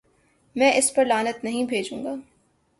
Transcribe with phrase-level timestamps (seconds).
[0.55, 2.15] میں اس پر لعنت نہیں بھیجوں گا۔